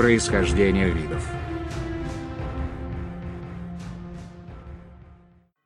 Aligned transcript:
происхождения 0.00 0.88
видов. 0.88 1.22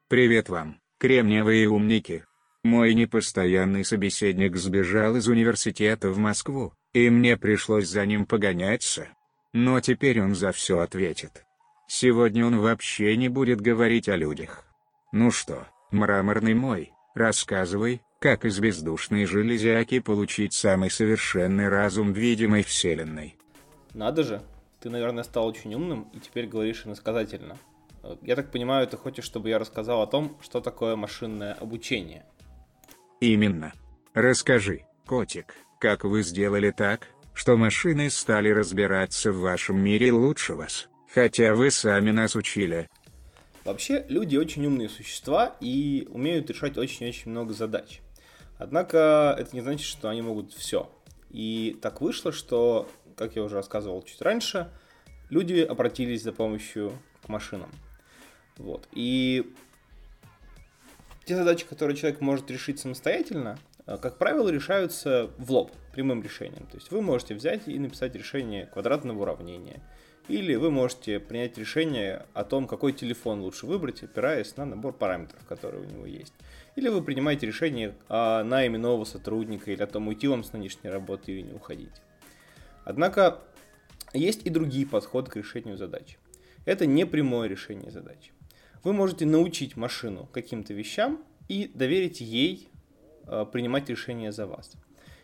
Привет 0.08 0.48
вам, 0.48 0.80
кремниевые 0.98 1.68
умники. 1.68 2.24
Мой 2.64 2.94
непостоянный 2.94 3.84
собеседник 3.84 4.56
сбежал 4.56 5.14
из 5.14 5.28
университета 5.28 6.10
в 6.10 6.18
Москву, 6.18 6.72
и 6.92 7.10
мне 7.10 7.36
пришлось 7.36 7.86
за 7.86 8.04
ним 8.06 8.26
погоняться. 8.26 9.06
Но 9.52 9.78
теперь 9.78 10.20
он 10.20 10.34
за 10.34 10.50
все 10.50 10.80
ответит. 10.80 11.44
Сегодня 11.86 12.44
он 12.44 12.58
вообще 12.58 13.16
не 13.16 13.28
будет 13.28 13.60
говорить 13.60 14.08
о 14.08 14.16
людях. 14.16 14.64
Ну 15.12 15.30
что, 15.30 15.68
мраморный 15.92 16.54
мой, 16.54 16.90
рассказывай, 17.14 18.02
как 18.18 18.44
из 18.44 18.58
бездушной 18.58 19.26
железяки 19.26 20.00
получить 20.00 20.54
самый 20.54 20.90
совершенный 20.90 21.68
разум 21.68 22.12
видимой 22.12 22.64
вселенной. 22.64 23.36
Надо 23.94 24.24
же, 24.24 24.42
ты, 24.80 24.90
наверное, 24.90 25.24
стал 25.24 25.46
очень 25.46 25.74
умным 25.74 26.10
и 26.12 26.18
теперь 26.18 26.46
говоришь 26.46 26.84
иносказательно. 26.84 27.56
Я 28.22 28.36
так 28.36 28.50
понимаю, 28.50 28.86
ты 28.86 28.96
хочешь, 28.96 29.24
чтобы 29.24 29.48
я 29.48 29.58
рассказал 29.58 30.02
о 30.02 30.06
том, 30.06 30.36
что 30.42 30.60
такое 30.60 30.96
машинное 30.96 31.54
обучение. 31.54 32.26
Именно. 33.20 33.72
Расскажи, 34.12 34.84
котик, 35.06 35.54
как 35.78 36.04
вы 36.04 36.22
сделали 36.22 36.70
так, 36.70 37.08
что 37.32 37.56
машины 37.56 38.10
стали 38.10 38.50
разбираться 38.50 39.32
в 39.32 39.38
вашем 39.38 39.78
мире 39.78 40.12
лучше 40.12 40.54
вас, 40.54 40.88
хотя 41.12 41.54
вы 41.54 41.70
сами 41.70 42.10
нас 42.10 42.36
учили. 42.36 42.90
Вообще, 43.64 44.04
люди 44.08 44.36
очень 44.36 44.66
умные 44.66 44.90
существа 44.90 45.56
и 45.60 46.06
умеют 46.10 46.50
решать 46.50 46.76
очень-очень 46.76 47.30
много 47.30 47.54
задач. 47.54 48.00
Однако 48.58 49.34
это 49.38 49.56
не 49.56 49.62
значит, 49.62 49.86
что 49.86 50.10
они 50.10 50.20
могут 50.20 50.52
все. 50.52 50.90
И 51.30 51.78
так 51.80 52.00
вышло, 52.00 52.30
что, 52.30 52.88
как 53.16 53.36
я 53.36 53.42
уже 53.42 53.56
рассказывал 53.56 54.02
чуть 54.02 54.20
раньше, 54.22 54.70
люди 55.30 55.60
обратились 55.60 56.22
за 56.22 56.32
помощью 56.32 56.92
к 57.22 57.28
машинам. 57.28 57.70
Вот. 58.56 58.88
И 58.92 59.52
те 61.24 61.36
задачи, 61.36 61.66
которые 61.66 61.96
человек 61.96 62.20
может 62.20 62.50
решить 62.50 62.78
самостоятельно, 62.78 63.58
э, 63.86 63.96
как 63.96 64.18
правило, 64.18 64.48
решаются 64.48 65.30
в 65.38 65.50
лоб, 65.50 65.72
прямым 65.92 66.22
решением. 66.22 66.66
То 66.66 66.76
есть 66.76 66.90
вы 66.90 67.00
можете 67.00 67.34
взять 67.34 67.66
и 67.66 67.78
написать 67.78 68.14
решение 68.14 68.66
квадратного 68.66 69.22
уравнения. 69.22 69.80
Или 70.28 70.54
вы 70.54 70.70
можете 70.70 71.20
принять 71.20 71.58
решение 71.58 72.24
о 72.32 72.44
том, 72.44 72.66
какой 72.66 72.94
телефон 72.94 73.42
лучше 73.42 73.66
выбрать, 73.66 74.02
опираясь 74.02 74.56
на 74.56 74.64
набор 74.64 74.94
параметров, 74.94 75.40
которые 75.46 75.82
у 75.82 75.90
него 75.90 76.06
есть. 76.06 76.32
Или 76.76 76.88
вы 76.88 77.02
принимаете 77.02 77.46
решение 77.46 77.94
о 78.08 78.42
найме 78.42 78.78
нового 78.78 79.04
сотрудника 79.04 79.70
или 79.70 79.82
о 79.82 79.86
том, 79.86 80.08
уйти 80.08 80.26
вам 80.26 80.42
с 80.42 80.52
нынешней 80.52 80.88
работы 80.88 81.32
или 81.32 81.42
не 81.42 81.52
уходить. 81.52 81.92
Однако 82.84 83.40
есть 84.12 84.46
и 84.46 84.50
другие 84.50 84.86
подходы 84.86 85.30
к 85.30 85.36
решению 85.36 85.76
задач. 85.76 86.18
Это 86.64 86.86
не 86.86 87.04
прямое 87.04 87.48
решение 87.48 87.90
задачи 87.90 88.32
вы 88.84 88.92
можете 88.92 89.26
научить 89.26 89.76
машину 89.76 90.28
каким-то 90.30 90.74
вещам 90.74 91.18
и 91.48 91.70
доверить 91.74 92.20
ей 92.20 92.68
э, 93.26 93.46
принимать 93.50 93.88
решения 93.88 94.30
за 94.30 94.46
вас. 94.46 94.72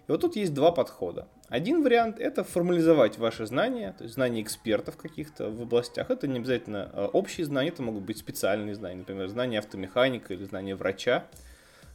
И 0.08 0.10
вот 0.10 0.22
тут 0.22 0.34
есть 0.34 0.54
два 0.54 0.72
подхода. 0.72 1.28
Один 1.48 1.82
вариант– 1.82 2.18
это 2.18 2.42
формализовать 2.42 3.18
ваши 3.18 3.46
знания, 3.46 3.94
то 3.96 4.04
есть 4.04 4.14
знания 4.14 4.40
экспертов 4.40 4.96
каких-то 4.96 5.50
в 5.50 5.62
областях. 5.62 6.10
Это 6.10 6.26
не 6.26 6.38
обязательно 6.38 6.90
э, 6.92 7.04
общие 7.12 7.44
знания, 7.44 7.68
это 7.68 7.82
могут 7.82 8.02
быть 8.04 8.18
специальные 8.18 8.74
знания, 8.74 8.98
например, 8.98 9.28
знания 9.28 9.58
автомеханика 9.58 10.32
или 10.32 10.44
знания 10.44 10.74
врача. 10.74 11.26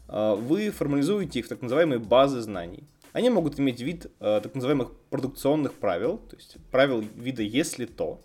Э, 0.07 0.35
вы 0.35 0.69
формализуете 0.69 1.39
их 1.39 1.45
в 1.45 1.49
так 1.49 1.63
называемые 1.63 1.99
базы 1.99 2.41
знаний. 2.41 2.83
Они 3.15 3.29
могут 3.29 3.59
иметь 3.59 3.79
вид 3.79 4.07
так 4.19 4.53
называемых 4.53 4.91
продукционных 5.09 5.73
правил, 5.73 6.17
то 6.17 6.35
есть 6.35 6.57
правил 6.69 6.99
вида 7.15 7.43
«если 7.43 7.85
то», 7.85 8.19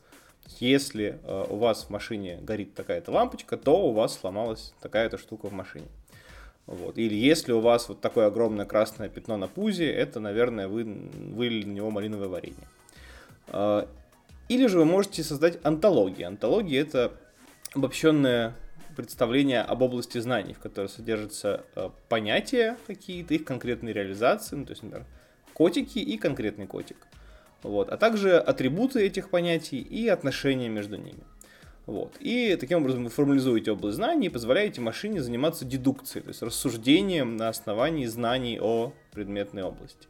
если 0.59 1.21
э, 1.23 1.47
у 1.49 1.57
вас 1.57 1.85
в 1.85 1.91
машине 1.91 2.39
горит 2.43 2.75
такая-то 2.75 3.13
лампочка, 3.13 3.57
то 3.57 3.87
у 3.87 3.93
вас 3.93 4.19
сломалась 4.19 4.75
такая-то 4.81 5.17
штука 5.17 5.47
в 5.47 5.53
машине. 5.53 5.87
Вот. 6.67 6.99
Или 6.99 7.15
если 7.15 7.53
у 7.53 7.61
вас 7.61 7.89
вот 7.89 8.01
такое 8.01 8.27
огромное 8.27 8.67
красное 8.67 9.09
пятно 9.09 9.37
на 9.37 9.49
пузе, 9.49 9.91
это, 9.91 10.21
наверное, 10.21 10.69
вы 10.69 10.85
вылили 10.85 11.67
на 11.67 11.73
него 11.73 11.91
малиновое 11.91 12.29
варенье. 12.29 12.69
Э, 13.49 13.87
или 14.49 14.67
же 14.67 14.79
вы 14.79 14.85
можете 14.85 15.23
создать 15.23 15.59
антологии. 15.63 16.25
Антологии— 16.25 16.79
это 16.81 17.13
обобщенное 17.73 18.55
представление 19.03 19.63
об 19.63 19.83
области 19.83 20.19
знаний, 20.19 20.55
в 20.55 20.59
которой 20.59 20.89
содержатся 20.89 21.65
э, 21.75 21.91
понятия 22.09 22.77
какие-то, 22.87 23.35
их 23.35 23.45
конкретные 23.45 23.93
реализации, 23.93 24.57
ну, 24.57 24.65
то 24.65 24.73
есть, 24.73 24.83
например, 24.83 25.07
котики 25.55 25.99
и 25.99 26.17
конкретный 26.17 26.67
котик 26.67 26.97
вот, 27.63 27.91
а 27.91 27.97
также 27.97 28.39
атрибуты 28.39 29.05
этих 29.05 29.31
понятий 29.31 29.81
и 29.81 30.09
отношения 30.09 30.69
между 30.69 30.97
ними. 30.97 31.21
Вот. 31.87 32.17
И 32.21 32.57
таким 32.61 32.79
образом 32.79 33.05
вы 33.05 33.11
формализуете 33.11 33.73
область 33.73 33.97
знаний 33.97 34.27
и 34.27 34.31
позволяете 34.31 34.81
машине 34.81 35.23
заниматься 35.23 35.65
дедукцией, 35.65 36.23
то 36.23 36.29
есть 36.29 36.43
рассуждением 36.43 37.37
на 37.37 37.49
основании 37.49 38.07
знаний 38.07 38.59
о 38.61 38.93
предметной 39.13 39.63
области. 39.63 40.07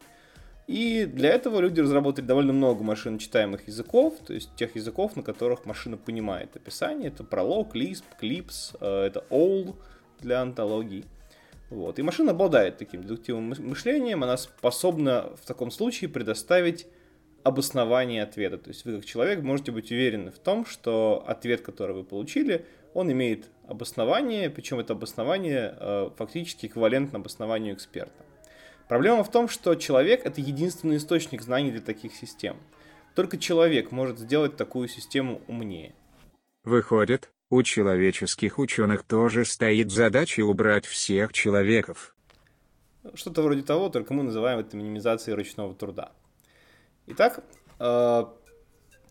И 0.71 1.05
для 1.05 1.31
этого 1.31 1.59
люди 1.59 1.81
разработали 1.81 2.25
довольно 2.25 2.53
много 2.53 2.85
машин 2.85 3.19
читаемых 3.19 3.67
языков, 3.67 4.15
то 4.25 4.33
есть 4.33 4.55
тех 4.55 4.77
языков, 4.77 5.17
на 5.17 5.25
которых 5.25 5.67
машина 5.67 5.97
понимает 5.97 6.55
описание. 6.55 7.09
Это 7.09 7.25
пролог, 7.25 7.75
Lisp, 7.75 8.05
Clips, 8.23 8.77
это 8.79 9.25
OL 9.31 9.75
для 10.21 10.43
антологий. 10.43 11.07
Вот. 11.71 11.99
И 11.99 12.03
машина 12.03 12.31
обладает 12.31 12.79
таким 12.79 13.03
дедуктивным 13.03 13.53
мышлением, 13.69 14.23
она 14.23 14.37
способна 14.37 15.33
в 15.43 15.45
таком 15.45 15.73
случае 15.73 16.09
предоставить 16.09 16.87
обоснование 17.43 18.23
ответа. 18.23 18.57
То 18.57 18.69
есть 18.69 18.85
вы 18.85 18.95
как 18.95 19.05
человек 19.05 19.43
можете 19.43 19.73
быть 19.73 19.91
уверены 19.91 20.31
в 20.31 20.39
том, 20.39 20.65
что 20.65 21.25
ответ, 21.27 21.63
который 21.63 21.97
вы 21.97 22.05
получили, 22.05 22.65
он 22.95 23.11
имеет 23.11 23.47
обоснование, 23.67 24.49
причем 24.51 24.79
это 24.79 24.93
обоснование 24.93 25.75
э, 25.77 26.11
фактически 26.17 26.67
эквивалентно 26.67 27.19
обоснованию 27.19 27.75
эксперта. 27.75 28.25
Проблема 28.91 29.23
в 29.23 29.31
том, 29.31 29.49
что 29.49 29.77
человек 29.77 30.27
это 30.27 30.41
единственный 30.41 30.97
источник 30.97 31.43
знаний 31.43 31.71
для 31.71 31.81
таких 31.81 32.13
систем. 32.13 32.57
Только 33.15 33.39
человек 33.39 33.93
может 33.93 34.19
сделать 34.19 34.57
такую 34.57 34.89
систему 34.89 35.43
умнее. 35.47 35.95
Выходит, 36.65 37.31
у 37.51 37.63
человеческих 37.63 38.59
ученых 38.59 39.05
тоже 39.05 39.45
стоит 39.45 39.93
задача 39.93 40.41
убрать 40.41 40.87
всех 40.87 41.33
человеков. 41.33 42.17
Что-то 43.15 43.43
вроде 43.43 43.63
того, 43.63 43.91
только 43.91 44.13
мы 44.13 44.25
называем 44.25 44.59
это 44.59 44.77
минимизацией 44.77 45.37
ручного 45.37 45.73
труда. 45.73 46.11
Итак, 47.07 47.45
э, 47.79 48.25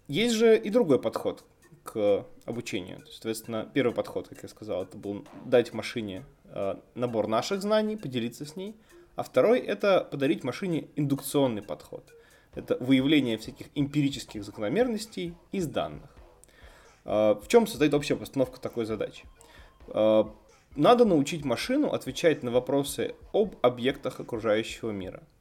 есть 0.09 0.35
же 0.35 0.57
и 0.57 0.69
другой 0.69 1.01
подход 1.01 1.45
к 1.85 2.25
обучению. 2.43 3.05
Соответственно, 3.09 3.71
первый 3.73 3.93
подход, 3.93 4.27
как 4.27 4.43
я 4.43 4.49
сказал, 4.49 4.83
это 4.83 4.97
был 4.97 5.25
дать 5.45 5.71
машине 5.71 6.25
э, 6.47 6.75
набор 6.95 7.29
наших 7.29 7.61
знаний, 7.61 7.95
поделиться 7.95 8.45
с 8.45 8.57
ней. 8.57 8.75
А 9.19 9.23
второй– 9.23 9.59
это 9.73 10.07
подарить 10.09 10.45
машине 10.45 10.87
индукционный 10.95 11.61
подход. 11.61 12.13
Это 12.55 12.77
выявление 12.79 13.37
всяких 13.37 13.67
эмпирических 13.75 14.45
закономерностей 14.45 15.35
из 15.51 15.67
данных. 15.67 16.09
Э, 17.03 17.35
в 17.43 17.49
чем 17.49 17.67
состоит 17.67 17.93
общая 17.93 18.15
постановка 18.15 18.61
такой 18.61 18.85
задачи? 18.85 19.25
Надо 20.75 21.03
научить 21.03 21.43
машину 21.43 21.89
отвечать 21.91 22.43
на 22.43 22.51
вопросы 22.51 23.13
об 23.33 23.55
объектах 23.61 24.21
окружающего 24.21 24.91
мира– 24.91 25.21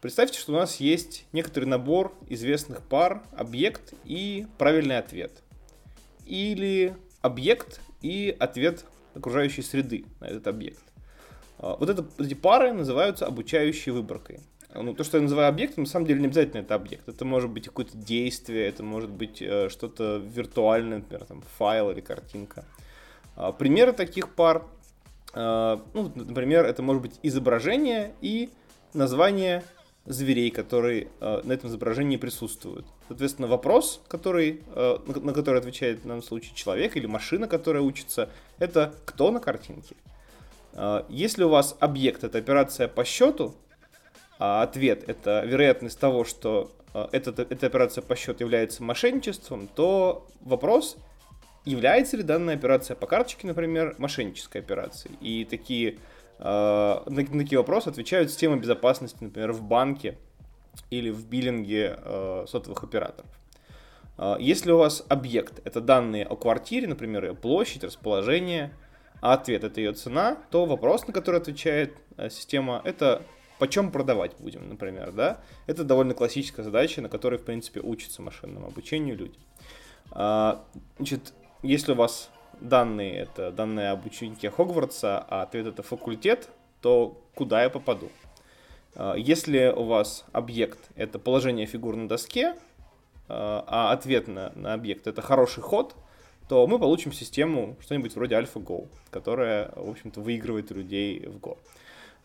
Представьте, 0.00 0.38
что 0.38 0.52
у 0.52 0.54
нас 0.54 0.76
есть 0.76 1.26
некоторый 1.32 1.64
набор 1.64 2.14
известных 2.28 2.82
пар, 2.82 3.24
объект 3.36 3.94
и 4.04 4.46
правильный 4.56 4.96
ответ. 4.96 5.42
Или 6.24 6.94
объект 7.20 7.80
и 8.00 8.36
ответ 8.38 8.84
окружающей 9.14 9.62
среды 9.62 10.04
на 10.20 10.26
этот 10.26 10.46
объект. 10.46 10.87
А, 11.58 11.76
вот 11.76 11.88
это, 11.88 12.06
эти 12.18 12.34
пары 12.34 12.72
называются 12.72 13.26
обучающей 13.26 13.92
выборкой. 13.92 14.40
Ну, 14.74 14.94
то, 14.94 15.02
что 15.02 15.16
я 15.16 15.22
называю 15.22 15.48
объектом, 15.48 15.84
на 15.84 15.90
самом 15.90 16.06
деле 16.06 16.20
не 16.20 16.26
обязательно 16.26 16.60
это 16.60 16.74
объект. 16.74 17.08
Это 17.08 17.24
может 17.24 17.50
быть 17.50 17.66
какое-то 17.66 17.96
действие, 17.96 18.68
это 18.68 18.82
может 18.82 19.10
быть 19.10 19.40
э, 19.40 19.68
что-то 19.70 20.18
виртуальное, 20.18 20.98
например, 20.98 21.24
там, 21.24 21.42
файл 21.56 21.90
или 21.90 22.00
картинка. 22.00 22.64
Э, 23.36 23.52
примеры 23.58 23.92
таких 23.92 24.34
пар, 24.34 24.66
э, 25.34 25.78
ну, 25.94 26.12
например, 26.14 26.66
это 26.66 26.82
может 26.82 27.02
быть 27.02 27.18
изображение 27.22 28.12
и 28.20 28.50
название 28.92 29.64
зверей, 30.04 30.50
которые 30.50 31.08
э, 31.20 31.40
на 31.44 31.52
этом 31.52 31.70
изображении 31.70 32.18
присутствуют. 32.18 32.86
Соответственно, 33.08 33.48
вопрос, 33.48 34.02
который, 34.06 34.62
на 34.76 35.32
который 35.32 35.60
отвечает 35.60 36.00
в 36.00 36.02
данном 36.02 36.22
случае 36.22 36.54
человек 36.54 36.94
или 36.94 37.06
машина, 37.06 37.48
которая 37.48 37.82
учится, 37.82 38.28
это 38.58 38.94
кто 39.06 39.30
на 39.30 39.40
картинке. 39.40 39.96
Э, 40.72 41.04
если 41.08 41.44
у 41.44 41.48
вас 41.48 41.76
объект 41.80 42.24
это 42.24 42.38
операция 42.38 42.88
по 42.88 43.04
счету, 43.04 43.54
а 44.38 44.62
ответ 44.62 45.08
это 45.08 45.44
вероятность 45.44 45.98
того, 45.98 46.24
что 46.24 46.70
э, 46.94 47.06
эта, 47.12 47.30
эта 47.42 47.66
операция 47.66 48.02
по 48.02 48.16
счету 48.16 48.44
является 48.44 48.82
мошенничеством, 48.82 49.68
то 49.68 50.26
вопрос, 50.40 50.96
является 51.64 52.16
ли 52.16 52.22
данная 52.22 52.54
операция 52.54 52.94
по 52.94 53.06
карточке, 53.06 53.46
например, 53.46 53.94
мошеннической 53.98 54.60
операцией. 54.60 55.16
И 55.20 55.44
такие 55.44 55.98
Э, 56.38 57.00
на, 57.06 57.24
такие 57.24 57.58
вопросы 57.58 57.88
отвечают 57.88 58.30
системы 58.30 58.58
безопасности, 58.58 59.18
например, 59.20 59.52
в 59.52 59.62
банке 59.62 60.16
или 60.90 61.10
в 61.10 61.26
биллинге 61.26 61.98
сотовых 62.46 62.84
операторов. 62.84 63.28
Если 64.38 64.70
у 64.70 64.78
вас 64.78 65.04
объект— 65.08 65.60
это 65.64 65.80
данные 65.80 66.24
о 66.24 66.36
квартире, 66.36 66.86
например, 66.86 67.34
площадь, 67.34 67.84
расположение, 67.84 68.72
а 69.20 69.34
ответ— 69.34 69.64
это 69.64 69.80
ее 69.80 69.92
цена, 69.92 70.38
то 70.50 70.66
вопрос, 70.66 71.06
на 71.06 71.12
который 71.12 71.40
отвечает 71.40 71.96
э, 72.16 72.30
система, 72.30 72.80
это 72.84 73.22
почем 73.58 73.90
продавать 73.90 74.32
будем, 74.38 74.68
например, 74.68 75.12
да? 75.12 75.40
Это 75.66 75.84
довольно 75.84 76.14
классическая 76.14 76.62
задача, 76.62 77.02
на 77.02 77.08
которой, 77.08 77.38
в 77.38 77.44
принципе, 77.44 77.80
учатся 77.80 78.22
машинному 78.22 78.68
обучению 78.68 79.16
люди. 79.16 79.38
А, 80.10 80.64
значит, 80.96 81.34
если 81.62 81.92
у 81.92 81.96
вас 81.96 82.30
данные— 82.60 83.16
это 83.18 83.50
данные 83.50 83.90
об 83.90 84.06
ученике 84.06 84.50
Хогвартса, 84.50 85.24
а 85.28 85.42
ответ— 85.42 85.66
это 85.68 85.82
факультет, 85.82 86.48
то 86.80 87.20
куда 87.34 87.62
я 87.62 87.70
попаду? 87.70 88.10
А, 88.94 89.14
если 89.14 89.72
у 89.74 89.84
вас 89.84 90.24
объект— 90.32 90.78
это 90.96 91.18
положение 91.18 91.66
фигур 91.66 91.96
на 91.96 92.08
доске, 92.08 92.54
а, 93.28 93.64
а 93.66 93.92
ответ 93.92 94.28
на, 94.28 94.52
на 94.54 94.74
объект— 94.74 95.06
это 95.08 95.20
хороший 95.22 95.62
ход, 95.62 95.94
то 96.48 96.66
мы 96.66 96.78
получим 96.78 97.12
систему 97.12 97.76
что-нибудь 97.80 98.14
вроде 98.14 98.34
AlphaGo, 98.36 98.88
которая, 99.10 99.70
в 99.76 99.90
общем-то, 99.90 100.20
выигрывает 100.20 100.70
людей 100.70 101.26
в 101.26 101.36
Go. 101.36 101.58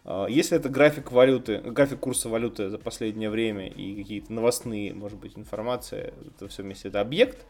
А, 0.05 0.27
если 0.27 0.57
это 0.57 0.69
график 0.69 1.11
валюты, 1.11 1.59
график 1.59 1.99
курса 1.99 2.29
валюты 2.29 2.69
за 2.69 2.77
последнее 2.77 3.29
время 3.29 3.67
и 3.67 3.95
какие-то 4.01 4.31
новостные, 4.31 4.93
может 4.93 5.19
быть, 5.19 5.37
информация, 5.37 6.13
это 6.35 6.47
все 6.47 6.63
вместе 6.63 6.87
это 6.87 7.01
объект, 7.01 7.45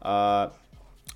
а 0.00 0.54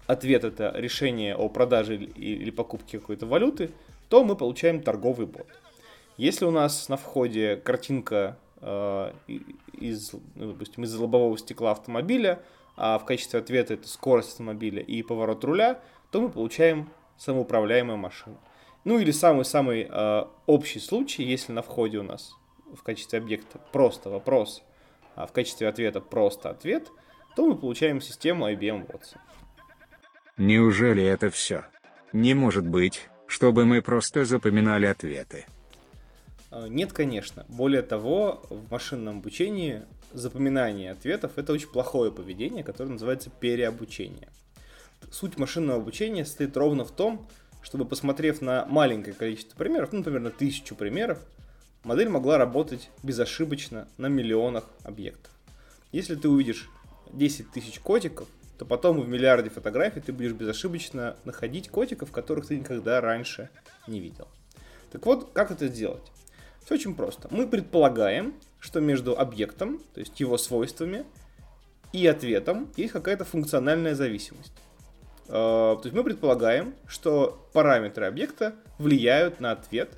ответ 0.06 0.44
это 0.44 0.72
решение 0.76 1.34
о 1.34 1.49
продаже 1.49 1.96
или 1.96 2.50
покупке 2.50 2.99
какой-то 2.99 3.26
валюты, 3.26 3.70
то 4.08 4.25
мы 4.25 4.37
получаем 4.37 4.82
торговый 4.82 5.26
бот. 5.26 5.46
Если 6.16 6.44
у 6.44 6.50
нас 6.50 6.88
на 6.88 6.96
входе 6.96 7.56
картинка 7.56 8.37
э, 8.60 9.12
из, 9.72 10.12
ну, 10.34 10.52
допустим, 10.52 10.84
из 10.84 10.94
лобового 10.94 11.38
стекла 11.38 11.72
автомобиля, 11.72 12.40
а 12.79 12.99
в 12.99 13.05
качестве 13.05 13.41
ответа 13.41 13.75
это 13.75 13.89
скорость 13.89 14.33
автомобиля 14.33 14.81
и 14.81 15.03
поворот 15.03 15.43
руля, 15.45 15.81
то 16.11 16.21
мы 16.21 16.31
получаем 16.31 16.91
самоуправляемую 17.17 17.99
машину. 17.99 18.39
Ну 18.85 18.99
или 18.99 19.11
самый-самый 19.11 19.89
э, 19.91 20.25
общий 20.47 20.79
случай, 20.79 21.25
если 21.25 21.53
на 21.53 21.63
входе 21.63 21.99
у 21.99 22.05
нас 22.05 22.35
в 22.73 22.83
качестве 22.83 23.19
объекта 23.19 23.59
просто 23.73 24.11
вопрос, 24.11 24.63
а 25.17 25.27
в 25.27 25.33
качестве 25.33 25.67
ответа 25.69 26.01
просто 26.01 26.51
ответ, 26.51 26.89
то 27.35 27.47
мы 27.47 27.57
получаем 27.57 28.01
систему 28.01 28.49
IBM 28.49 28.87
Watson. 28.87 29.19
Неужели 30.37 31.05
это 31.05 31.31
все? 31.31 31.65
Не 32.13 32.35
может 32.35 32.67
быть, 32.67 33.09
чтобы 33.27 33.65
мы 33.65 33.83
просто 33.83 34.25
запоминали 34.25 34.87
ответы. 34.87 35.47
А, 36.50 36.67
нет, 36.67 36.93
конечно. 36.93 37.45
Более 37.49 37.83
того, 37.83 38.43
в 38.50 38.71
машинном 38.71 39.19
обучении 39.19 39.83
запоминание 40.12 40.93
ответов 40.93 41.33
это 41.37 41.53
очень 41.53 41.69
плохое 41.69 42.11
поведение, 42.11 42.65
которое 42.65 42.91
называется 42.91 43.31
переобучение. 43.31 44.29
Суть 45.11 45.39
машинного 45.39 45.81
обучения 45.81 46.25
состоит 46.25 46.56
ровно 46.56 46.85
в 46.85 46.91
том, 46.91 47.29
чтобы, 47.62 47.85
посмотрев 47.85 48.41
на 48.41 48.67
маленькое 48.67 49.15
количество 49.15 49.56
примеров, 49.56 49.93
ну, 49.93 49.99
например, 49.99 50.21
на 50.21 50.31
тысячу 50.31 50.75
примеров, 50.75 51.19
модель 51.85 52.09
могла 52.09 52.39
работать 52.39 52.91
безошибочно 53.03 53.89
на 53.99 54.06
миллионах 54.06 54.65
объектов. 54.85 55.33
Если 55.93 56.15
ты 56.15 56.29
увидишь 56.29 56.69
10 57.12 57.51
тысяч 57.51 57.79
котиков, 57.81 58.29
то 58.59 58.65
потом 58.65 59.01
в 59.01 59.09
миллиарде 59.09 59.51
фотографий 59.51 60.01
ты 60.01 60.12
будешь 60.12 60.33
безошибочно 60.33 61.17
находить 61.25 61.69
котиков, 61.69 62.11
которых 62.11 62.47
ты 62.47 62.59
никогда 62.59 63.01
раньше 63.01 63.51
не 63.87 64.01
видел. 64.01 64.29
Так 64.91 65.06
вот, 65.06 65.31
как 65.33 65.51
это 65.51 65.69
сделать? 65.69 66.03
Все 66.69 66.75
очень 66.75 66.94
просто. 66.94 67.29
Мы 67.31 67.47
предполагаем, 67.47 68.35
что 68.61 68.81
между 68.81 69.19
объектом, 69.19 69.81
то 69.94 70.00
есть 70.00 70.20
его 70.20 70.37
свойствами, 70.37 71.06
и 71.94 72.06
ответом 72.06 72.70
есть 72.76 72.93
какая-то 72.93 73.25
функциональная 73.25 73.94
зависимость. 73.94 74.53
Э, 75.29 75.31
то 75.31 75.81
есть 75.85 75.97
мы 75.97 76.05
предполагаем, 76.05 76.75
что 76.87 77.49
параметры 77.55 78.05
объекта 78.05 78.55
влияют 78.76 79.41
на 79.41 79.53
ответ 79.53 79.88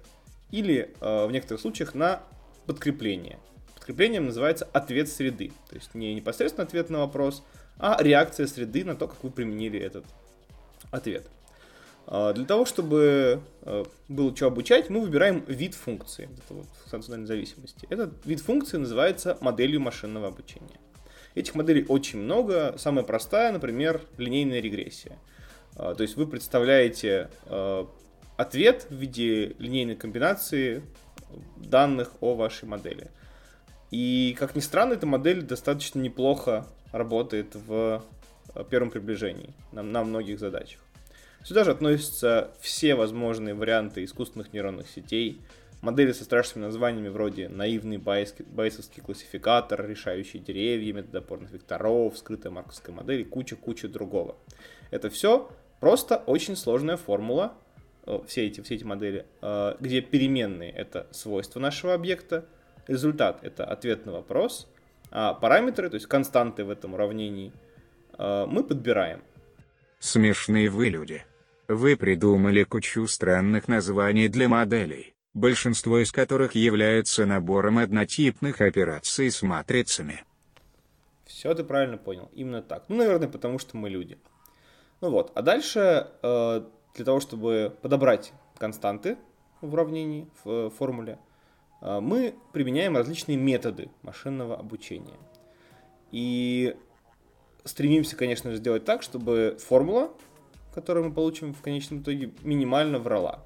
или 0.52 0.94
э, 1.00 1.26
в 1.26 1.32
некоторых 1.32 1.60
случаях 1.60 1.96
на 1.96 2.22
подкрепление. 2.66 3.40
Подкреплением 3.74 4.26
называется 4.26 4.68
ответ 4.72 5.08
среды. 5.08 5.50
То 5.70 5.74
есть 5.74 5.92
не 5.96 6.14
непосредственно 6.14 6.68
ответ 6.68 6.88
на 6.88 7.00
вопрос, 7.00 7.42
а 7.80 7.96
реакция 8.00 8.46
среды 8.46 8.84
на 8.84 8.94
то, 8.94 9.08
как 9.08 9.24
вы 9.24 9.32
применили 9.32 9.80
этот 9.80 10.04
ответ. 10.92 11.26
Э, 12.10 12.32
для 12.34 12.44
того, 12.44 12.66
чтобы 12.66 13.40
было 14.08 14.36
что 14.36 14.46
обучать, 14.46 14.90
мы 14.90 15.00
выбираем 15.00 15.44
вид 15.46 15.74
функции, 15.74 16.28
это 16.32 16.64
функциональной 16.90 17.26
зависимости. 17.26 17.86
Этот 17.88 18.26
вид 18.26 18.40
функции 18.40 18.76
называется 18.76 19.38
моделью 19.40 19.80
машинного 19.80 20.28
обучения. 20.28 20.80
Этих 21.34 21.54
моделей 21.54 21.84
очень 21.88 22.18
много. 22.18 22.74
Самая 22.76 23.04
простая, 23.04 23.52
например, 23.52 24.02
линейная 24.18 24.60
регрессия. 24.60 25.18
А, 25.76 25.94
то 25.94 26.02
есть 26.02 26.16
вы 26.16 26.26
представляете 26.26 27.30
а, 27.46 27.88
ответ 28.36 28.86
в 28.90 28.94
виде 28.94 29.54
линейной 29.58 29.96
комбинации 29.96 30.82
данных 31.56 32.12
о 32.20 32.34
вашей 32.34 32.66
модели. 32.66 33.10
И, 33.90 34.36
как 34.38 34.56
ни 34.56 34.60
странно, 34.60 34.94
эта 34.94 35.06
модель 35.06 35.42
достаточно 35.42 36.00
неплохо 36.00 36.66
работает 36.92 37.54
в 37.54 38.02
а, 38.54 38.64
первом 38.64 38.90
приближении 38.90 39.54
на, 39.70 39.82
на 39.82 40.02
многих 40.02 40.40
задачах. 40.40 40.80
Сюда 41.42 41.64
же 41.64 41.70
относятся 41.70 42.50
все 42.60 42.94
возможные 42.94 43.54
варианты 43.54 44.04
искусственных 44.04 44.52
нейронных 44.52 44.88
сетей, 44.88 45.40
Модели 45.82 46.12
со 46.12 46.24
страшными 46.24 46.66
названиями 46.66 47.08
вроде 47.08 47.48
наивный 47.48 47.96
байесовский 47.96 49.02
классификатор, 49.02 49.88
решающий 49.88 50.38
деревья, 50.38 50.92
метод 50.92 51.14
опорных 51.14 51.52
векторов, 51.52 52.18
скрытая 52.18 52.52
марковская 52.52 52.94
модель 52.94 53.22
и 53.22 53.24
куча-куча 53.24 53.88
другого. 53.88 54.36
Это 54.90 55.08
все 55.08 55.50
просто 55.80 56.18
очень 56.18 56.54
сложная 56.54 56.98
формула, 56.98 57.54
э, 58.04 58.20
все 58.26 58.46
эти, 58.46 58.60
все 58.60 58.74
эти 58.74 58.84
модели, 58.84 59.24
э, 59.40 59.76
где 59.80 60.02
переменные— 60.02 60.70
это 60.76 61.06
свойства 61.12 61.60
нашего 61.60 61.94
объекта, 61.94 62.44
результат— 62.86 63.38
это 63.42 63.64
ответ 63.64 64.04
на 64.04 64.12
вопрос, 64.12 64.68
а 65.10 65.32
параметры, 65.32 65.88
то 65.88 65.94
есть 65.94 66.06
константы 66.06 66.62
в 66.62 66.68
этом 66.68 66.92
уравнении, 66.92 67.52
э, 68.18 68.44
мы 68.46 68.64
подбираем. 68.64 69.22
Смешные 70.00 70.68
вы 70.68 70.88
люди. 70.88 71.24
Вы 71.68 71.96
придумали 71.96 72.64
кучу 72.64 73.06
странных 73.06 73.68
названий 73.68 74.26
для 74.26 74.48
моделей 74.48 75.14
большинство 75.34 75.98
из 75.98 76.12
которых 76.12 76.54
является 76.54 77.26
набором 77.26 77.78
однотипных 77.78 78.60
операций 78.60 79.30
с 79.30 79.42
матрицами. 79.42 80.24
Все 81.24 81.54
ты 81.54 81.62
правильно 81.62 81.96
понял, 81.96 82.28
именно 82.32 82.62
так. 82.62 82.84
Ну, 82.88 82.96
наверное, 82.96 83.28
потому 83.28 83.58
что 83.58 83.76
мы 83.76 83.88
люди. 83.88 84.18
Ну 85.00 85.10
вот, 85.10 85.32
а 85.34 85.42
дальше 85.42 86.08
э, 86.22 86.62
для 86.94 87.04
того, 87.04 87.20
чтобы 87.20 87.76
подобрать 87.80 88.32
константы 88.58 89.16
в 89.60 89.72
уравнении, 89.72 90.28
в 90.44 90.50
э, 90.50 90.70
формуле, 90.70 91.18
э, 91.80 92.00
мы 92.00 92.34
применяем 92.52 92.96
различные 92.96 93.38
методы 93.38 93.90
машинного 94.02 94.58
обучения. 94.58 95.18
И 96.10 96.76
стремимся, 97.64 98.16
конечно 98.16 98.50
же, 98.50 98.58
сделать 98.58 98.84
так, 98.84 99.02
чтобы 99.02 99.56
формула, 99.60 100.10
которую 100.74 101.08
мы 101.08 101.12
получим 101.12 101.52
в 101.52 101.60
конечном 101.60 102.02
итоге, 102.02 102.32
минимально 102.42 102.98
врала. 102.98 103.44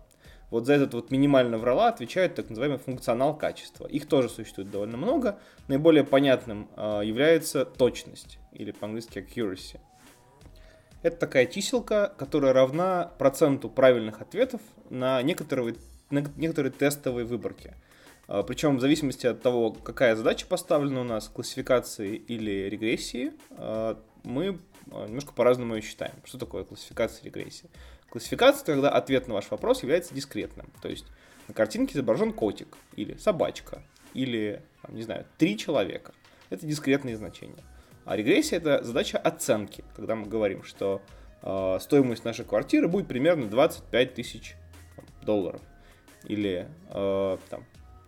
Вот 0.50 0.66
за 0.66 0.75
этот 0.75 0.94
вот 0.94 1.11
минимально 1.11 1.59
врала 1.59 1.88
отвечает 1.88 2.35
так 2.37 2.49
называемый 2.49 2.78
функционал 2.78 3.37
качества. 3.37 3.87
Их 3.87 4.06
тоже 4.06 4.28
существует 4.28 4.71
довольно 4.71 4.97
много. 4.97 5.38
Наиболее 5.66 6.04
понятным 6.04 6.68
э, 6.76 7.00
является 7.04 7.64
точность, 7.64 8.38
или 8.52 8.71
по-английски 8.71 9.18
accuracy. 9.18 9.80
Это 11.02 11.16
такая 11.16 11.47
чиселка, 11.47 12.09
которая 12.16 12.52
равна 12.52 13.11
проценту 13.18 13.68
правильных 13.68 14.21
ответов 14.21 14.61
на 14.90 15.21
некоторые, 15.23 15.75
на 16.11 16.25
некоторые 16.37 16.73
тестовые 16.73 17.26
выборки. 17.26 17.75
Э, 18.28 18.43
причем 18.47 18.76
в 18.76 18.81
зависимости 18.81 19.26
от 19.26 19.43
того, 19.43 19.73
какая 19.73 20.16
задача 20.16 20.47
поставлена 20.47 21.00
у 21.00 21.04
нас, 21.04 21.28
классификации 21.28 22.16
или 22.16 22.69
регрессии, 22.69 23.33
э, 23.50 23.95
мы 24.23 24.59
немножко 24.87 25.33
по-разному 25.33 25.76
ее 25.76 25.83
считаем. 25.83 26.14
Что 26.25 26.38
такое 26.38 26.64
классификация 26.64 27.23
и 27.23 27.26
регрессия? 27.26 27.71
Классификация, 28.11 28.64
когда 28.64 28.90
ответ 28.90 29.28
на 29.28 29.35
ваш 29.35 29.50
вопрос 29.50 29.83
является 29.83 30.14
дискретным. 30.14 30.71
То 30.83 30.88
есть 30.88 31.07
на 31.49 31.54
картинке 31.54 31.95
изображен 31.95 32.33
котик, 32.33 32.76
или 32.97 33.16
собачка, 33.16 33.83
или, 34.12 34.62
не 34.88 35.02
знаю, 35.02 35.26
три 35.38 35.59
человека. 35.59 36.12
Это 36.50 36.66
дискретные 36.66 37.16
значения. 37.16 37.62
А 38.04 38.16
регрессия 38.16 38.59
это 38.59 38.85
задача 38.85 39.19
оценки, 39.19 39.85
когда 39.97 40.14
мы 40.14 40.26
говорим, 40.26 40.62
что 40.62 41.02
э, 41.43 41.78
стоимость 41.81 42.25
нашей 42.25 42.45
квартиры 42.45 42.87
будет 42.87 43.09
примерно 43.09 43.49
25 43.49 44.14
тысяч 44.14 44.57
долларов. 45.23 45.61
Или 46.25 46.69
э, 46.90 47.38
там, 47.49 47.64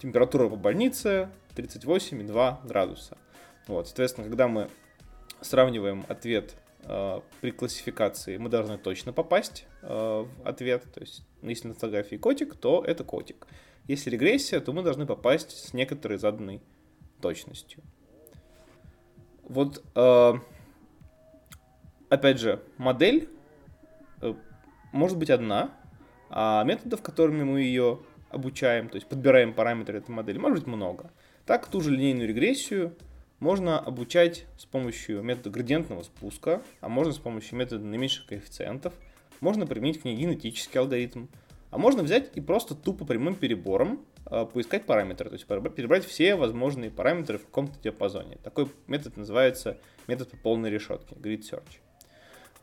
температура 0.06 0.48
по 0.48 0.56
больнице 0.56 1.28
38,2 1.56 2.66
градуса. 2.66 3.18
Вот, 3.66 3.86
соответственно, 3.86 4.26
когда 4.26 4.48
мы 4.48 4.68
сравниваем 5.40 6.04
ответ 6.08 6.56
Э, 6.88 7.20
при 7.40 7.50
классификации 7.50 8.36
мы 8.36 8.48
должны 8.48 8.78
точно 8.78 9.12
попасть 9.12 9.66
э, 9.82 9.88
в 9.88 10.28
ответ. 10.46 10.84
То 10.92 11.00
есть, 11.00 11.26
если 11.42 11.68
на 11.68 11.74
фотографии 11.74 12.16
котик, 12.16 12.54
то 12.54 12.84
это 12.84 13.02
котик. 13.02 13.46
Если 13.88 14.08
регрессия, 14.10 14.60
то 14.60 14.72
мы 14.72 14.82
должны 14.82 15.04
попасть 15.04 15.50
с 15.50 15.72
некоторой 15.72 16.18
заданной 16.18 16.62
точностью. 17.20 17.82
Вот 19.42 19.84
э, 19.94 20.32
опять 22.08 22.38
же, 22.38 22.62
модель 22.78 23.28
э, 24.22 24.34
может 24.92 25.18
быть 25.18 25.30
одна, 25.30 25.72
а 26.30 26.62
методов, 26.64 27.02
которыми 27.02 27.42
мы 27.42 27.62
ее 27.62 28.00
обучаем, 28.30 28.88
то 28.88 28.96
есть 28.96 29.06
подбираем 29.06 29.52
параметры 29.52 29.98
этой 29.98 30.10
модели, 30.10 30.38
может 30.38 30.58
быть 30.58 30.66
много. 30.66 31.10
Так, 31.44 31.66
ту 31.68 31.80
же 31.80 31.90
линейную 31.90 32.28
регрессию 32.28 32.96
можно 33.38 33.78
обучать 33.78 34.46
с 34.58 34.64
помощью 34.64 35.22
метода 35.22 35.50
градиентного 35.50 36.02
спуска, 36.02 36.62
а 36.80 36.88
можно 36.88 37.12
с 37.12 37.18
помощью 37.18 37.58
метода 37.58 37.84
наименьших 37.84 38.26
коэффициентов. 38.26 38.94
Можно 39.40 39.66
применить 39.66 40.00
к 40.00 40.04
ней 40.04 40.16
генетический 40.16 40.80
алгоритм. 40.80 41.26
А 41.70 41.78
можно 41.78 42.02
взять 42.02 42.30
и 42.34 42.40
просто 42.40 42.74
тупо 42.74 43.04
прямым 43.04 43.34
перебором 43.34 44.00
э, 44.30 44.46
поискать 44.46 44.86
параметры, 44.86 45.28
то 45.28 45.34
есть 45.34 45.46
перебрать 45.46 46.06
все 46.06 46.34
возможные 46.36 46.90
параметры 46.90 47.38
в 47.38 47.44
каком-то 47.44 47.78
диапазоне. 47.80 48.38
Такой 48.42 48.68
метод 48.86 49.16
называется 49.16 49.78
метод 50.06 50.30
по 50.30 50.36
полной 50.38 50.70
решетке, 50.70 51.14
grid 51.16 51.42
search. 51.42 51.78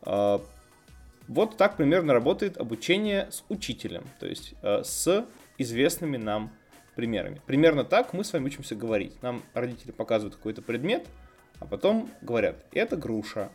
Э, 0.02 0.44
вот 1.28 1.56
так 1.56 1.76
примерно 1.76 2.12
работает 2.12 2.58
обучение 2.58 3.28
с 3.30 3.44
учителем, 3.48 4.04
то 4.18 4.26
есть 4.26 4.54
э, 4.62 4.82
с 4.82 5.26
известными 5.58 6.16
нам 6.16 6.50
примерами. 6.94 7.40
Примерно 7.46 7.84
так 7.84 8.12
мы 8.12 8.24
с 8.24 8.32
вами 8.32 8.46
учимся 8.46 8.74
говорить. 8.74 9.20
Нам 9.22 9.42
родители 9.52 9.90
показывают 9.90 10.36
какой-то 10.36 10.62
предмет, 10.62 11.06
а 11.58 11.66
потом 11.66 12.10
говорят, 12.22 12.64
это 12.72 12.96
груша. 12.96 13.50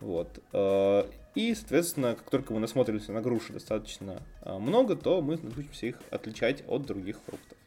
Вот. 0.00 0.42
Э, 0.52 1.04
и, 1.34 1.54
соответственно, 1.54 2.14
как 2.14 2.30
только 2.30 2.52
мы 2.52 2.60
насмотримся 2.60 3.12
на 3.12 3.20
груши 3.20 3.52
достаточно 3.52 4.22
э, 4.42 4.58
много, 4.58 4.96
то 4.96 5.20
мы 5.20 5.36
научимся 5.36 5.86
их 5.86 5.96
отличать 6.10 6.64
от 6.66 6.86
других 6.86 7.16
фруктов. 7.26 7.58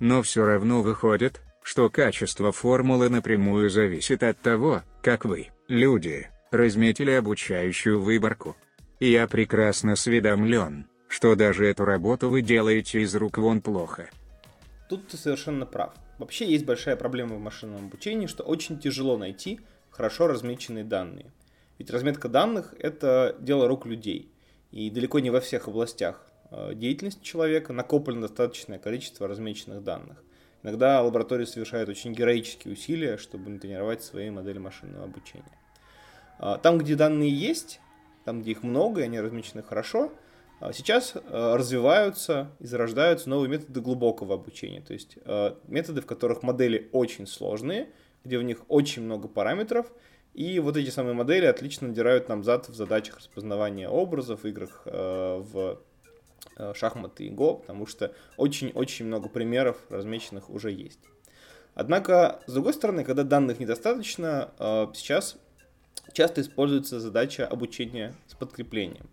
Но 0.00 0.22
все 0.22 0.44
равно 0.44 0.82
выходит, 0.82 1.40
что 1.62 1.88
качество 1.88 2.52
формулы 2.52 3.08
напрямую 3.08 3.70
зависит 3.70 4.22
от 4.22 4.40
того, 4.40 4.82
как 5.02 5.24
вы, 5.24 5.48
люди, 5.68 6.28
разметили 6.50 7.12
обучающую 7.12 8.00
выборку. 8.00 8.56
Я 9.00 9.26
прекрасно 9.28 9.92
осведомлен, 9.92 10.86
что 11.08 11.34
даже 11.34 11.66
эту 11.66 11.84
работу 11.84 12.28
вы 12.28 12.42
делаете 12.42 13.00
из 13.00 13.14
рук 13.16 13.38
вон 13.38 13.60
плохо. 13.62 14.10
Тут 14.88 15.08
ты 15.08 15.16
совершенно 15.16 15.66
прав. 15.66 15.94
Вообще 16.18 16.46
есть 16.46 16.64
большая 16.64 16.96
проблема 16.96 17.36
в 17.36 17.40
машинном 17.40 17.86
обучении, 17.86 18.26
что 18.26 18.42
очень 18.44 18.78
тяжело 18.78 19.16
найти 19.16 19.60
хорошо 19.90 20.26
размеченные 20.26 20.84
данные. 20.84 21.32
Ведь 21.78 21.90
разметка 21.90 22.28
данных– 22.28 22.74
это 22.78 23.36
дело 23.40 23.68
рук 23.68 23.86
людей. 23.86 24.30
И 24.70 24.90
далеко 24.90 25.18
не 25.20 25.30
во 25.30 25.40
всех 25.40 25.68
областях 25.68 26.26
э, 26.50 26.74
деятельности 26.74 27.22
человека 27.22 27.72
накоплено 27.72 28.22
достаточное 28.22 28.78
количество 28.78 29.26
размеченных 29.26 29.82
данных. 29.82 30.22
Иногда 30.62 31.00
лаборатории 31.02 31.44
совершают 31.44 31.88
очень 31.88 32.12
героические 32.12 32.74
усилия, 32.74 33.16
чтобы 33.16 33.48
натренировать 33.48 34.02
свои 34.02 34.28
модели 34.28 34.58
машинного 34.58 35.04
обучения. 35.04 35.58
А, 36.38 36.58
там, 36.58 36.78
где 36.78 36.96
данные 36.96 37.30
есть, 37.30 37.80
там, 38.24 38.42
где 38.42 38.50
их 38.50 38.62
много 38.62 39.00
и 39.00 39.04
они 39.04 39.20
размечены 39.20 39.62
хорошо– 39.62 40.12
сейчас 40.72 41.14
э, 41.14 41.54
развиваются 41.54 42.50
и 42.58 42.66
зарождаются 42.66 43.28
новые 43.30 43.48
методы 43.48 43.80
глубокого 43.80 44.34
обучения, 44.34 44.80
то 44.80 44.92
есть 44.92 45.16
э, 45.24 45.54
методы, 45.68 46.00
в 46.00 46.06
которых 46.06 46.42
модели 46.42 46.88
очень 46.92 47.28
сложные, 47.28 47.90
где 48.24 48.38
в 48.38 48.42
них 48.42 48.62
очень 48.68 49.02
много 49.02 49.28
параметров, 49.28 49.92
и 50.34 50.58
вот 50.58 50.76
эти 50.76 50.90
самые 50.90 51.14
модели 51.14 51.46
отлично 51.46 51.88
надирают 51.88 52.28
нам 52.28 52.42
зад 52.42 52.68
в 52.68 52.74
задачах 52.74 53.18
распознавания 53.18 53.88
образов, 53.88 54.44
играх 54.44 54.82
э, 54.84 55.42
в 55.52 55.80
шахматы 56.74 57.26
и 57.26 57.30
го, 57.30 57.54
потому 57.54 57.86
что 57.86 58.12
очень-очень 58.36 59.06
много 59.06 59.28
примеров 59.28 59.76
размеченных 59.90 60.50
уже 60.50 60.72
есть. 60.72 60.98
Однако, 61.74 62.40
с 62.46 62.52
другой 62.52 62.74
стороны, 62.74 63.04
когда 63.04 63.22
данных 63.22 63.60
недостаточно, 63.60 64.50
сейчас 64.92 65.36
часто 66.12 66.40
используется 66.40 66.98
задача 66.98 67.46
обучения 67.46 68.12
с 68.26 68.34
подкреплением. 68.34 69.08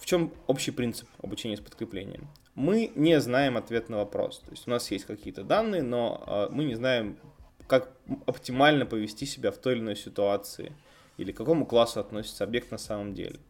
В 0.00 0.06
чем 0.06 0.32
общий 0.46 0.70
принцип 0.70 1.08
обучения 1.22 1.56
с 1.56 1.60
подкреплением? 1.60 2.28
Мы 2.54 2.92
не 2.94 3.20
знаем 3.20 3.56
ответ 3.56 3.88
на 3.88 3.98
вопрос. 3.98 4.40
То 4.40 4.50
есть 4.52 4.66
у 4.66 4.70
нас 4.70 4.90
есть 4.90 5.04
какие-то 5.04 5.42
данные, 5.42 5.82
но 5.82 6.24
э, 6.26 6.48
мы 6.52 6.64
не 6.64 6.74
знаем, 6.74 7.18
как 7.66 7.92
оптимально 8.26 8.86
повести 8.86 9.26
себя 9.26 9.50
в 9.50 9.58
той 9.58 9.74
или 9.74 9.80
иной 9.80 9.96
ситуации 9.96 10.72
или 11.18 11.32
к 11.32 11.36
какому 11.36 11.66
классу 11.66 12.00
относится 12.00 12.44
объект 12.44 12.70
на 12.70 12.78
самом 12.78 13.14
деле. 13.14 13.40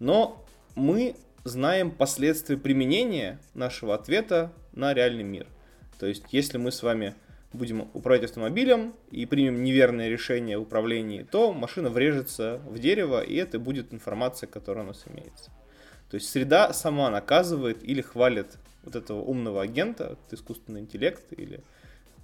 Но 0.00 0.44
мы 0.74 1.16
знаем 1.44 1.90
последствия 1.90 2.56
применения 2.56 3.40
нашего 3.54 3.94
ответа 3.94 4.52
на 4.72 4.94
реальный 4.94 5.24
мир. 5.24 5.46
То 5.98 6.06
есть, 6.06 6.24
если 6.32 6.58
мы 6.58 6.72
с 6.72 6.82
вами 6.82 7.14
будем 7.52 7.88
управлять 7.94 8.24
автомобилем 8.24 8.94
и 9.10 9.26
примем 9.26 9.62
неверное 9.62 10.08
решение 10.08 10.58
в 10.58 10.62
управлении, 10.62 11.22
то 11.22 11.52
машина 11.52 11.90
врежется 11.90 12.60
в 12.66 12.78
дерево, 12.78 13.22
и 13.22 13.36
это 13.36 13.58
будет 13.58 13.92
информация, 13.92 14.46
которая 14.46 14.84
у 14.84 14.88
нас 14.88 15.04
имеется. 15.06 15.50
То 16.12 16.16
есть 16.16 16.28
среда 16.28 16.74
сама 16.74 17.08
наказывает 17.08 17.82
или 17.82 18.02
хвалит 18.02 18.58
вот 18.82 18.96
этого 18.96 19.22
умного 19.22 19.62
агента, 19.62 20.10
вот 20.10 20.18
искусственный 20.30 20.80
интеллект, 20.80 21.24
или, 21.30 21.64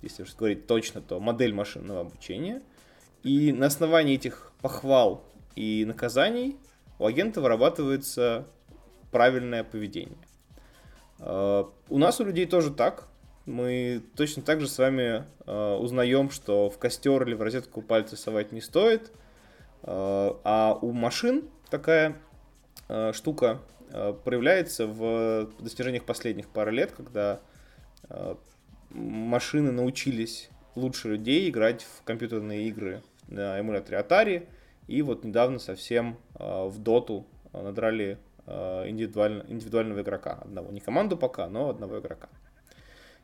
если 0.03 0.25
уж 0.25 0.37
говорить 0.37 0.67
точно, 0.67 1.01
то 1.01 1.19
модель 1.21 1.55
машинного 1.55 2.03
обучения. 2.03 2.61
И 3.23 3.51
на 3.51 3.65
основании 3.65 4.17
этих 4.17 4.53
похвал 4.61 5.25
и 5.57 5.87
наказаний 5.87 6.59
у 6.99 7.07
агента 7.07 7.41
вырабатывается 7.41 8.47
правильное 9.11 9.65
поведение. 9.65 10.19
А, 11.19 11.73
у 11.89 11.97
нас 11.97 12.21
у 12.21 12.27
людей 12.27 12.45
тоже 12.45 12.71
так. 12.71 13.09
Мы 13.47 14.03
точно 14.17 14.43
так 14.43 14.61
же 14.61 14.69
с 14.69 14.77
вами 14.77 15.25
э, 15.47 15.77
узнаем, 15.77 16.29
что 16.29 16.69
в 16.69 16.77
костер 16.77 17.27
или 17.27 17.33
в 17.33 17.41
розетку 17.41 17.81
пальцы 17.81 18.19
совать 18.19 18.53
не 18.53 18.61
стоит. 18.61 19.11
Э, 19.83 20.33
а 20.45 20.79
у 20.83 20.93
машин 20.93 21.49
такая 21.71 22.19
штука 23.13 23.61
проявляется 24.25 24.87
в 24.87 25.51
достижениях 25.59 26.05
последних 26.05 26.49
пары 26.49 26.73
лет, 26.73 26.93
когда 26.93 27.41
э, 28.09 28.35
машины 28.91 29.73
научились 29.73 30.51
лучше 30.75 31.09
людей 31.09 31.49
играть 31.49 31.83
в 31.83 32.03
компьютерные 32.05 32.69
игры 32.69 33.03
на 33.29 33.61
эмуляторе 33.61 33.99
Atari, 33.99 34.49
и 34.87 35.03
вот 35.03 35.25
недавно 35.25 35.59
совсем 35.59 36.19
э, 36.35 36.67
в 36.67 36.79
доту 36.79 37.27
надрали 37.53 38.19
индивидуально, 38.47 39.45
индивидуального 39.47 40.01
игрока 40.01 40.39
одного. 40.41 40.73
Не 40.73 40.81
команду 40.81 41.19
пока, 41.19 41.49
но 41.49 41.69
одного 41.69 41.99
игрока. 41.99 42.31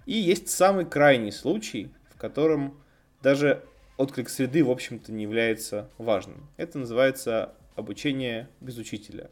И 0.04 0.12
есть 0.12 0.50
самый 0.50 0.84
крайний 0.84 1.32
случай, 1.32 1.90
в 2.10 2.18
котором 2.18 2.78
даже 3.22 3.64
отклик 3.96 4.28
среды, 4.28 4.62
в 4.62 4.70
общем-то, 4.70 5.12
не 5.12 5.22
является 5.22 5.88
важным. 5.96 6.48
Это 6.58 6.78
называется 6.78 7.54
обучение 7.74 8.48
без 8.60 8.76
учителя. 8.76 9.30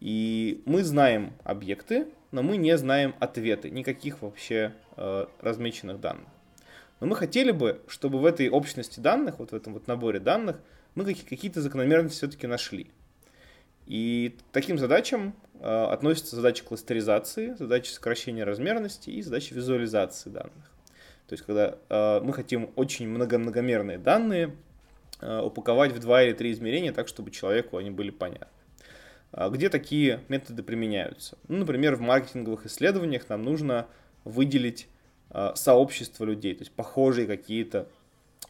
И 0.00 0.62
мы 0.66 0.84
знаем 0.84 1.32
объекты, 1.44 2.06
но 2.32 2.42
мы 2.42 2.56
не 2.56 2.76
знаем 2.76 3.14
ответы, 3.18 3.70
никаких 3.70 4.22
вообще 4.22 4.72
э, 4.96 5.26
размеченных 5.40 6.00
данных. 6.00 6.28
Но 7.00 7.06
мы 7.06 7.16
хотели 7.16 7.50
бы, 7.50 7.80
чтобы 7.88 8.18
в 8.18 8.24
этой 8.26 8.48
общности 8.48 9.00
данных, 9.00 9.38
вот 9.38 9.52
в 9.52 9.54
этом 9.54 9.74
вот 9.74 9.86
наборе 9.86 10.20
данных, 10.20 10.56
мы 10.94 11.04
какие-то 11.14 11.60
закономерности 11.60 12.18
все-таки 12.18 12.46
нашли. 12.46 12.88
И 13.86 14.36
таким 14.50 14.78
задачам 14.78 15.34
э, 15.60 15.84
относятся 15.84 16.36
задачи 16.36 16.64
кластеризации, 16.64 17.54
задачи 17.54 17.90
сокращения 17.90 18.44
размерности 18.44 19.10
и 19.10 19.22
задачи 19.22 19.54
визуализации 19.54 20.30
данных. 20.30 20.72
То 21.28 21.32
есть, 21.34 21.44
когда 21.44 21.76
э, 21.88 22.20
мы 22.20 22.32
хотим 22.32 22.70
очень 22.76 23.08
много-многомерные 23.08 23.98
данные 23.98 24.56
э, 25.20 25.40
упаковать 25.40 25.92
в 25.92 26.00
два 26.00 26.22
или 26.22 26.32
три 26.32 26.52
измерения 26.52 26.92
так, 26.92 27.08
чтобы 27.08 27.30
человеку 27.30 27.76
они 27.76 27.90
были 27.90 28.10
понятны. 28.10 28.48
А 29.36 29.50
где 29.50 29.68
такие 29.68 30.22
методы 30.28 30.62
применяются? 30.62 31.36
Ну, 31.46 31.58
например, 31.58 31.94
в 31.96 32.00
маркетинговых 32.00 32.64
исследованиях 32.64 33.28
нам 33.28 33.42
нужно 33.42 33.86
выделить 34.24 34.88
а, 35.28 35.54
сообщество 35.54 36.24
людей, 36.24 36.54
то 36.54 36.62
есть 36.62 36.72
похожие 36.72 37.26
какие-то 37.26 37.86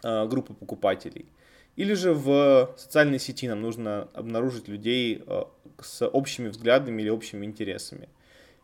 а, 0.05 0.27
группы 0.27 0.55
покупателей. 0.55 1.27
Или 1.75 1.95
же 1.95 2.15
в 2.15 2.73
социальной 2.79 3.19
сети 3.19 3.49
нам 3.49 3.63
нужно 3.63 4.09
обнаружить 4.15 4.69
людей 4.69 5.25
с 5.81 6.07
общими 6.07 6.49
взглядами 6.49 7.03
или 7.03 7.11
общими 7.11 7.45
интересами. 7.45 8.09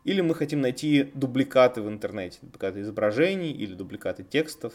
Или 0.05 0.21
мы 0.21 0.33
хотим 0.33 0.61
найти 0.61 1.11
дубликаты 1.13 1.81
в 1.81 1.89
интернете, 1.89 2.39
дубликаты 2.41 2.81
изображений 2.81 3.51
или 3.51 3.75
дубликаты 3.75 4.23
текстов. 4.23 4.73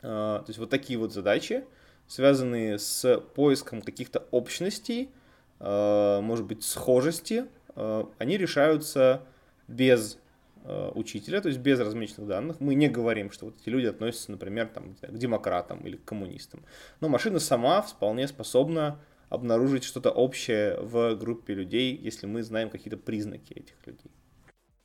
То 0.00 0.44
есть 0.46 0.58
вот 0.58 0.70
такие 0.70 0.98
вот 0.98 1.12
задачи, 1.12 1.64
связанные 2.06 2.78
с 2.78 3.20
поиском 3.34 3.82
каких-то 3.82 4.20
общностей– 4.30 5.10
может 5.62 6.46
быть, 6.46 6.64
схожести, 6.64 7.44
э, 7.76 8.04
они 8.18 8.36
решаются 8.36 9.22
без 9.68 10.18
э, 10.64 10.90
учителя, 10.94 11.40
то 11.40 11.48
есть 11.48 11.60
без 11.60 11.78
размеченных 11.78 12.28
данных. 12.28 12.60
Мы 12.60 12.74
не 12.74 12.88
говорим, 12.88 13.30
что 13.30 13.46
вот 13.46 13.56
эти 13.60 13.68
люди 13.68 13.86
относятся, 13.86 14.32
например, 14.32 14.68
там, 14.68 14.94
к 15.00 15.16
демократам 15.16 15.80
или 15.80 15.96
к 15.96 16.04
коммунистам. 16.04 16.64
Но 17.00 17.08
машина 17.08 17.38
сама 17.38 17.82
вполне 17.82 18.26
способна 18.28 19.00
обнаружить 19.28 19.84
что-то 19.84 20.10
общее 20.10 20.78
в 20.80 21.14
группе 21.14 21.54
людей, 21.54 21.96
если 21.96 22.26
мы 22.26 22.42
знаем 22.42 22.68
какие-то 22.68 22.98
признаки 22.98 23.54
этих 23.54 23.76
людей. 23.86 24.10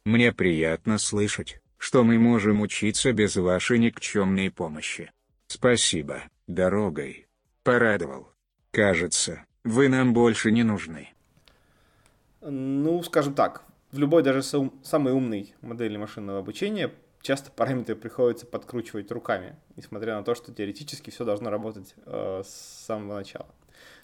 Мне 0.05 0.31
приятно 0.31 0.99
слышать, 0.99 1.59
что 1.77 2.03
мы 2.03 2.17
можем 2.17 2.61
учиться 2.61 3.11
без 3.11 3.35
вашей 3.35 3.77
никчемной 3.77 4.49
помощи. 4.49 5.11
Спасибо, 5.47 6.23
дорогой. 6.47 7.27
Порадовал. 7.63 8.31
Кажется, 8.71 9.45
вы 9.63 9.89
нам 9.89 10.13
больше 10.13 10.51
не 10.51 10.63
нужны. 10.63 11.09
Ну, 12.41 13.01
скажем 13.03 13.33
так, 13.33 13.63
в 13.91 13.97
любой 13.97 14.23
даже 14.23 14.43
самой 14.43 15.13
умной 15.13 15.53
модели 15.61 15.97
машинного 15.97 16.39
обучения 16.39 16.91
часто 17.21 17.51
параметры 17.51 17.95
приходится 17.95 18.45
подкручивать 18.45 19.11
руками, 19.11 19.55
несмотря 19.75 20.15
на 20.15 20.23
то, 20.23 20.35
что 20.35 20.53
теоретически 20.53 21.09
все 21.09 21.25
должно 21.25 21.49
работать 21.49 21.93
э, 22.05 22.43
с 22.45 22.85
самого 22.85 23.15
начала. 23.15 23.49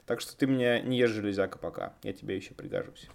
Так 0.05 0.19
что 0.19 0.35
ты 0.35 0.45
меня 0.45 0.81
не 0.81 0.97
ешь 0.97 1.11
железяка 1.11 1.57
пока, 1.57 1.93
я 2.03 2.13
тебе 2.13 2.35
еще 2.35 2.53
пригожусь. 2.53 3.09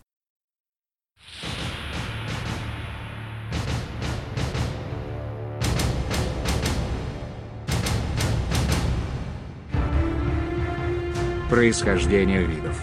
Происхождение 11.49 12.45
видов 12.45 12.79